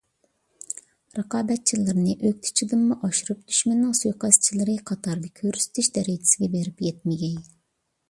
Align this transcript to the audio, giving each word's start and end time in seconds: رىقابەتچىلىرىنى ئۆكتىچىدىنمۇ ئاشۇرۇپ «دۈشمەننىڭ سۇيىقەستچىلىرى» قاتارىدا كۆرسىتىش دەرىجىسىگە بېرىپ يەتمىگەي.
رىقابەتچىلىرىنى 1.19 2.15
ئۆكتىچىدىنمۇ 2.29 2.99
ئاشۇرۇپ 3.09 3.45
«دۈشمەننىڭ 3.53 3.93
سۇيىقەستچىلىرى» 4.01 4.81
قاتارىدا 4.93 5.33
كۆرسىتىش 5.45 5.95
دەرىجىسىگە 6.01 6.55
بېرىپ 6.59 6.87
يەتمىگەي. 6.91 7.43